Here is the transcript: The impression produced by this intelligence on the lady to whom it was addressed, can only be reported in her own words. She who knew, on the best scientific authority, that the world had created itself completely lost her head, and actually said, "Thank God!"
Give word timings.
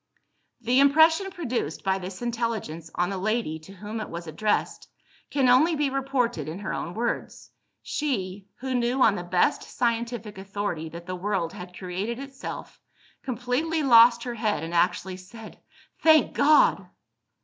The 0.61 0.79
impression 0.79 1.29
produced 1.29 1.83
by 1.83 1.99
this 1.99 2.23
intelligence 2.23 2.89
on 2.95 3.11
the 3.11 3.19
lady 3.19 3.59
to 3.59 3.71
whom 3.73 4.01
it 4.01 4.09
was 4.09 4.25
addressed, 4.25 4.89
can 5.29 5.47
only 5.47 5.75
be 5.75 5.91
reported 5.91 6.47
in 6.49 6.57
her 6.57 6.73
own 6.73 6.95
words. 6.95 7.51
She 7.83 8.47
who 8.55 8.73
knew, 8.73 9.03
on 9.03 9.13
the 9.15 9.21
best 9.23 9.61
scientific 9.61 10.39
authority, 10.39 10.89
that 10.89 11.05
the 11.05 11.15
world 11.15 11.53
had 11.53 11.77
created 11.77 12.17
itself 12.17 12.79
completely 13.21 13.83
lost 13.83 14.23
her 14.23 14.33
head, 14.33 14.63
and 14.63 14.73
actually 14.73 15.17
said, 15.17 15.59
"Thank 16.01 16.33
God!" 16.33 16.87